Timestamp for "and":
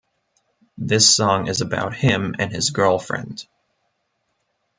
2.39-2.51